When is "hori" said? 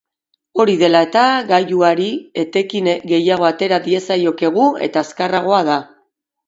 0.61-0.73